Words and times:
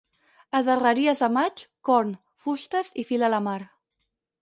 A 0.59 0.61
darreries 0.69 1.21
de 1.25 1.29
maig, 1.35 1.63
corn, 1.91 2.17
fustes 2.47 2.93
i 3.05 3.09
fil 3.13 3.27
a 3.31 3.35
la 3.39 3.45
mar. 3.51 3.61